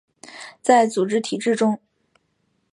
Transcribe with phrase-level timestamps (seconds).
[0.63, 1.79] 在组织体制中